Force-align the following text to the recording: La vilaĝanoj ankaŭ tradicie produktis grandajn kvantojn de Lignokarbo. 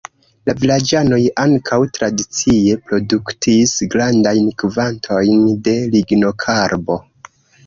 La 0.49 0.53
vilaĝanoj 0.61 1.17
ankaŭ 1.43 1.77
tradicie 1.97 2.77
produktis 2.87 3.75
grandajn 3.97 4.49
kvantojn 4.63 5.45
de 5.69 5.77
Lignokarbo. 5.95 6.99